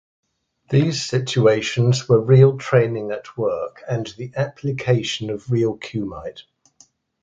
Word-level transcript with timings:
These 0.71 1.05
situations 1.05 2.09
were 2.09 2.19
real 2.19 2.57
training 2.57 3.11
at 3.11 3.37
work 3.37 3.83
and 3.87 4.07
the 4.07 4.33
application 4.35 5.29
of 5.29 5.51
real 5.51 5.77
Kumite. 5.77 6.41